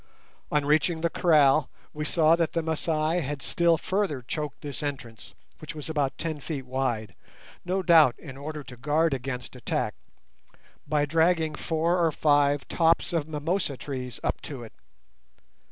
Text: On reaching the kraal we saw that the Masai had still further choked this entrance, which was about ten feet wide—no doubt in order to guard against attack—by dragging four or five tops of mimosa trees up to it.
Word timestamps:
On 0.51 0.65
reaching 0.65 1.01
the 1.01 1.11
kraal 1.11 1.69
we 1.93 2.05
saw 2.05 2.35
that 2.35 2.53
the 2.53 2.63
Masai 2.63 3.21
had 3.21 3.43
still 3.43 3.77
further 3.77 4.23
choked 4.23 4.61
this 4.61 4.81
entrance, 4.81 5.35
which 5.59 5.75
was 5.75 5.91
about 5.91 6.17
ten 6.17 6.39
feet 6.39 6.65
wide—no 6.65 7.83
doubt 7.83 8.17
in 8.17 8.35
order 8.35 8.63
to 8.63 8.77
guard 8.77 9.13
against 9.13 9.55
attack—by 9.55 11.05
dragging 11.05 11.53
four 11.53 12.03
or 12.03 12.11
five 12.11 12.67
tops 12.67 13.13
of 13.13 13.27
mimosa 13.27 13.77
trees 13.77 14.19
up 14.23 14.41
to 14.41 14.63
it. 14.63 14.73